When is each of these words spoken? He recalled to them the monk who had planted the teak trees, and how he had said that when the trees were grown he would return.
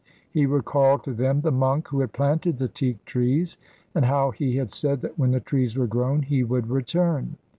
He 0.31 0.47
recalled 0.47 1.03
to 1.03 1.13
them 1.13 1.41
the 1.41 1.51
monk 1.51 1.89
who 1.89 1.99
had 1.99 2.11
planted 2.11 2.57
the 2.57 2.67
teak 2.67 3.05
trees, 3.05 3.59
and 3.93 4.05
how 4.05 4.31
he 4.31 4.55
had 4.55 4.71
said 4.71 5.01
that 5.01 5.19
when 5.19 5.29
the 5.29 5.39
trees 5.39 5.77
were 5.77 5.85
grown 5.85 6.23
he 6.23 6.43
would 6.43 6.71
return. 6.71 7.37